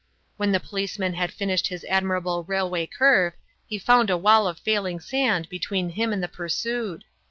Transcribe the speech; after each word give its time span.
When 0.35 0.51
the 0.51 0.59
policeman 0.59 1.13
had 1.13 1.31
finished 1.31 1.67
his 1.67 1.85
admirable 1.87 2.43
railway 2.45 2.87
curve, 2.87 3.33
he 3.67 3.77
found 3.77 4.09
a 4.09 4.17
wall 4.17 4.47
of 4.47 4.57
failing 4.57 4.99
sand 4.99 5.47
between 5.47 5.91
him 5.91 6.11
and 6.11 6.23
the 6.23 6.27
pursued. 6.27 7.03